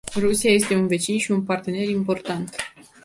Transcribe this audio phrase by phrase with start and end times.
[0.23, 2.55] Rusia este un vecin și un partener important.